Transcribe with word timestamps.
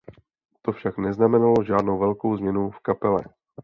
To 0.61 0.71
však 0.71 0.97
neznamenalo 0.97 1.63
žádnou 1.63 1.99
velkou 1.99 2.37
změnu 2.37 2.71
v 2.71 2.79
kapele. 2.79 3.23